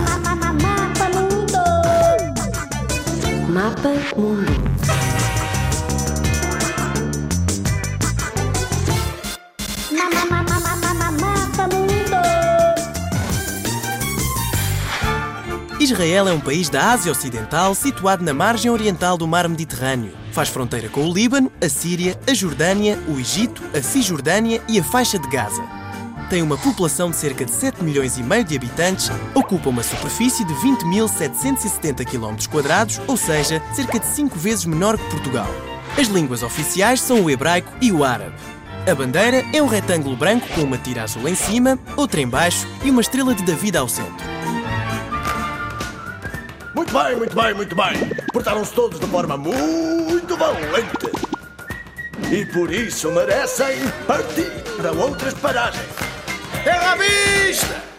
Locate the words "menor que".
34.66-35.10